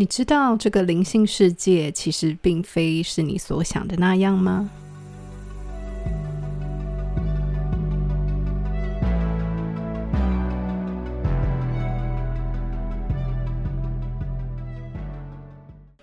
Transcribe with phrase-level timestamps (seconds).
[0.00, 4.70] 你知道这个灵性世界其实并非是你所想的那样吗？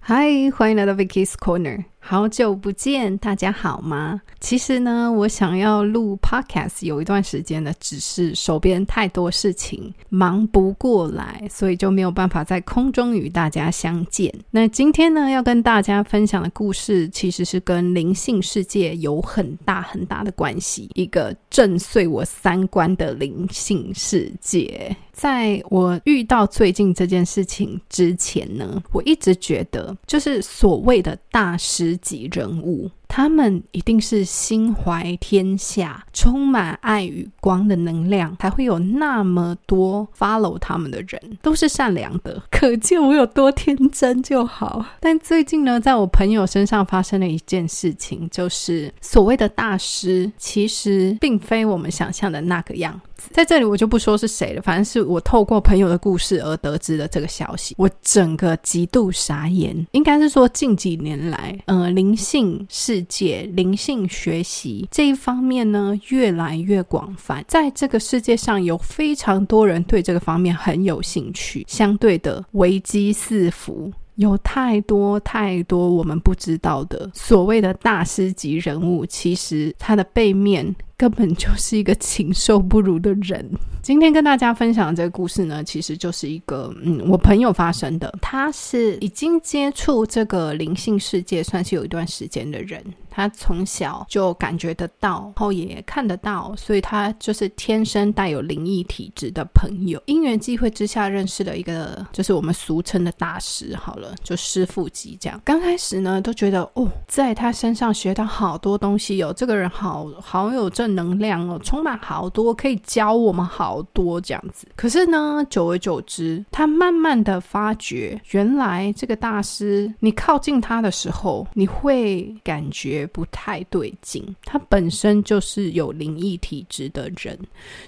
[0.00, 1.84] 嗨，欢迎来到 Vicky's Corner。
[2.06, 4.20] 好久不见，大家好吗？
[4.38, 14.30] 其实呢，我想要录 podcast 有一段时间了，只是手边太多事情，忙不过来，所以就没有办法在空中与大家相见。
[14.50, 24.94] 那今天呢，要跟大家分享的故事，其实是跟灵性世界有很大很大的关系，一个震碎我三观的灵性世界。
[25.10, 32.90] 在我遇到最近这件事情之前呢，我一直觉得，就是所谓的大师级人物。
[33.16, 42.42] 他们一定是心怀天下、充满爱与光的能量，才会有那么多 follow 他们的人，都是善良的。
[42.50, 44.84] 可见我有多天真就好。
[44.98, 53.30] 但最近呢，在我朋友身上发生了一件事情，就是所谓的大师，其实并非我们想象的那个样子。
[53.30, 59.86] 在这里我就不说是谁了，反正是我透过朋友的故事而得知的这个消息，我整个极度傻眼。
[59.92, 63.03] 应该是说近几年来，呃，灵性是。
[63.04, 80.74] 解灵性学习这一方面呢，越来越广泛，在这个世界上有非常多人对这个方面很有兴趣，相对的危机四伏，有太多太多我们不知道的所谓的大师级人物，其实他的背面。
[80.96, 83.44] 根本就是一个禽兽不如的人。
[83.82, 88.16] 今天跟大家分享这个故事呢，其实就是一个嗯，我朋友发生的。
[88.22, 92.82] 他是已经接触这个灵性世界，算是有一段时间的人。
[93.14, 100.02] 他从小就感觉得到，然后也看得到，所以他就是天生带有灵异体质的朋友。
[100.06, 103.76] 因缘际会之下，认识了一个就是我们俗称的大师。
[103.76, 105.40] 好了，就师傅级这样。
[105.44, 114.66] 刚开始呢，都觉得哦，在他身上学到好多东西哦，这个人好好有正能量哦，充满好多可以教我们好多这样子。
[114.74, 124.24] 可是呢，久而久之，他慢慢的发觉，原来这个大师，你靠近他的时候，你会感觉不太对劲。
[124.44, 127.36] 他本身就是有灵异体质的人，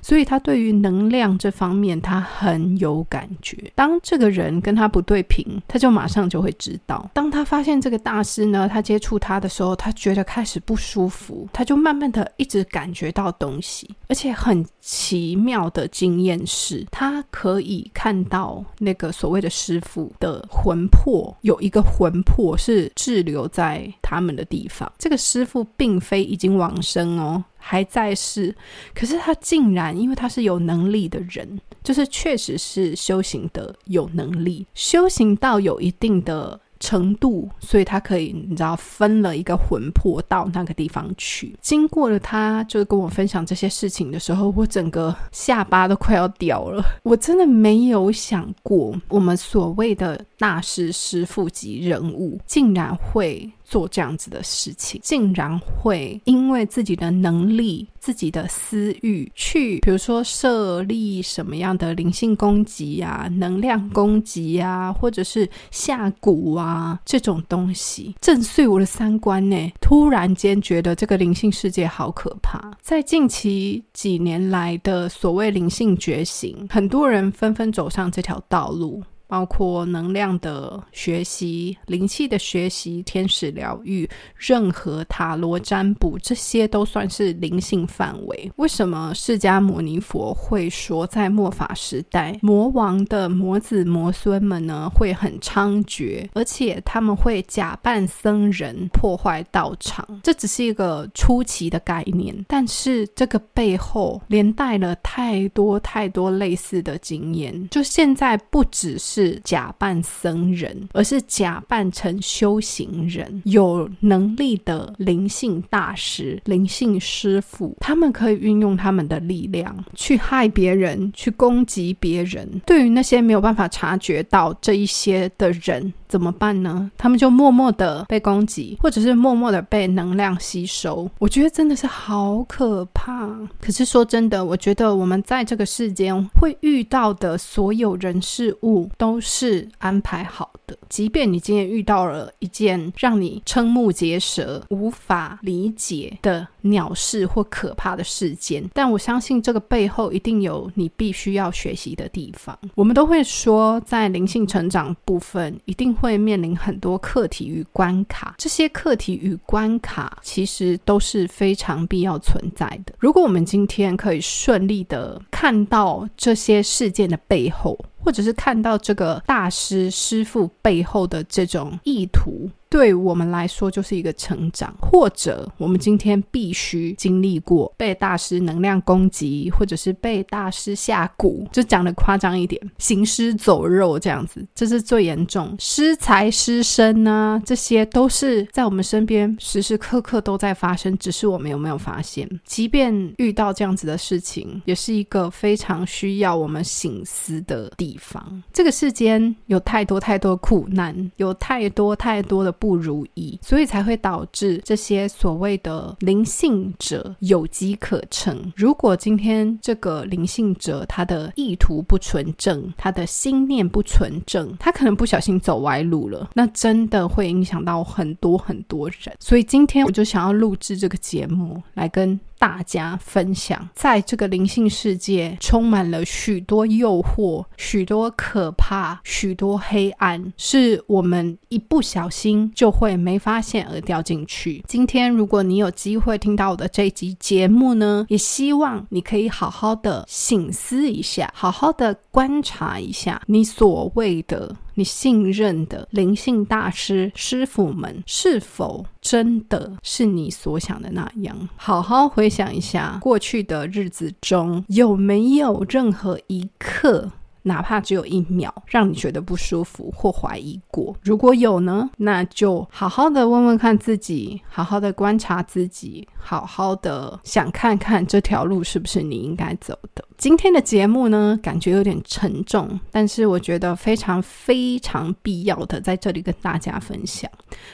[0.02, 3.70] 所以他对于能量这方面，他很有感觉。
[3.76, 7.08] 当这个人跟他不对频，他就马上就会知道。
[7.14, 12.92] 当他发现这个大师呢，他接触他的时候，他觉得开始不舒服，他就慢慢的一直感。
[12.96, 24.90] 觉到东西，而且很奇妙的经验是，他可以看到那个所谓的师傅的魂魄，有一个魂魄是滞留在他们的地方。
[25.06, 28.52] 这个师傅并非已经往生哦，还在世，
[28.92, 36.60] 可是他竟然，因为他是有能力的人，就是确实是修行的有能力，修行到有一定的。
[36.80, 41.56] 程度，所以他可以，你知道，分了一个魂魄到那个地方去。
[41.60, 46.84] 经过了他，就跟我分享这些事情的时候，我整个下巴都快要掉了。
[47.02, 53.50] 我真的没有想过，我们所谓的大师、师傅级人物，竟然会。
[53.68, 69.72] 做这样子的事情，竟然会因为自己的能力、自己的私欲去，比如说设立什么样的灵性攻击啊、能量攻击啊，或者是下蛊啊啊这种东西，震碎我的三观呢。
[69.80, 72.60] 突然间觉得这个灵性世界好可怕。
[72.80, 79.02] 在近期几年来的所谓灵性觉醒，很多人纷纷走上这条道路。
[79.28, 88.52] 包括能量的学习、灵气的学习、天使疗愈、任何塔罗占卜，这些都算是灵性范围。
[88.56, 100.06] 为什么释迦牟尼佛会说，在末法时代，魔王的魔子魔孙们呢会很猖獗，而且他们会假扮僧人破坏道场？
[100.22, 107.68] 这只是一个初期的概念，但是这个背后连带了太多太多类似的经验。
[107.70, 109.15] 就现在不只是。
[109.16, 122.46] 是假扮僧人，而是假扮成修行人，有能力的灵性大师、灵性师傅，他们可以运用他们的力量去害别人，去攻击别人。
[122.66, 126.90] 对于那些没有办法察觉到这一些的人，怎么办呢？
[126.96, 131.10] 他们就默默的被攻击，或者是默默的被能量吸收。
[131.18, 133.28] 我觉得真的是好可怕。
[133.60, 139.20] 可是说真的，我觉得我们在这个世间会遇到的所有人事物都。
[139.28, 140.52] 是安排好，
[140.88, 152.58] 即便你今天遇到了一件让你瞠目结舌、无法理解的鸟事或可怕的事件，但我相信这个背后一定有你必须要学习的地方。
[152.74, 162.94] 我们都会说，在灵性成长部分，一定会面临很多课题与关卡，这些课题与关卡其实都是非常必要存在的。
[162.98, 172.48] 如果我们今天可以顺利的看到这些事件的背后，或者是看到这个大师师傅背后的这种意图。
[172.68, 192.28] 对我们来说就是一个成长，或者我们今天必须经历过被大师能量攻击，或者是被大师下蛊，就讲得夸张一点，行尸走肉这样子，这是最严重，失财失身呢，这些都是在我们身边时时刻刻都在发生，只是我们有没有发现？
[192.44, 198.42] 即便遇到这样子的事情，也是一个非常需要我们醒思的地方。
[198.52, 202.55] 这个世间有太多太多苦难，有太多太多的。
[202.58, 208.52] 不如意，所以才会导致这些所谓的灵性者有机可乘。
[208.56, 219.16] 如果今天这个灵性者他的意图不纯正，他的心念不纯正，他可能不小心走歪路了，那真的会影响到很多很多人。
[219.20, 222.18] 所以今天我就想要录制这个节目来跟。
[222.38, 234.62] 大家分享，在这个灵性世界，充满了许多诱惑、许多可怕、许多黑暗，是我们一不小心就会没发现而掉进去。
[234.68, 244.54] 今天，如果你有机会听到我的这一集节目呢，也希望你可以好好的省思一下，好好的观察一下你所谓的。
[244.78, 251.48] 你信任的灵性大师师傅们，是否真的是你所想的那样？
[251.56, 257.10] 好好回想一下，过去的日子中有没有任何一刻，
[257.44, 260.94] 哪怕只有一秒，让你觉得不舒服或怀疑过？
[261.02, 270.04] 如果有呢，那就好好的问问看自己，好好的观察自己，好好的想看看这条路是不是你应该走的。
[270.18, 277.30] 今天的节目呢，感觉有点沉重，但是我觉得非常非常必要的在这里跟大家分享，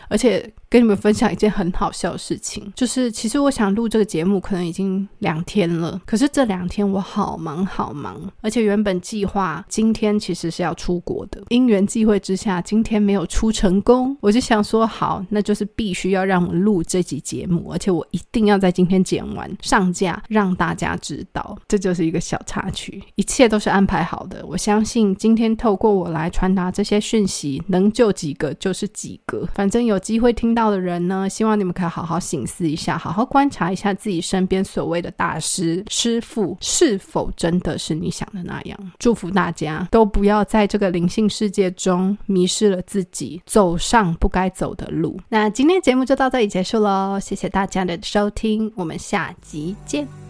[0.09, 22.21] 而且跟你们分享一件很好笑的事情，就是其实我想录这个节目可能已经两天了，可是这两天我好忙好忙，而且原本计划今天其实是要出国的，因缘际会之下今天没有出成功，我就想说好，那就是必须要让我录这集节目，而且我一定要在今天剪完上架，让大家知道，这就是一个。
[22.33, 24.43] 小插曲，一切都是安排好的。
[24.47, 29.47] 我相信今天透过我来传达这些讯息，能救几个就是几个。
[29.55, 38.79] 反正有机会听到的人呢，希望你们可以好好醒思一下，好好观察一下自己身边所谓的大师师傅是否真的是你想的那样。
[38.99, 45.21] 祝福大家都不要在这个灵性世界中迷失了自己，走上不该走的路。
[45.29, 50.22] 那今天节目就到这里结束喽，谢谢大家的收听，我们下集见。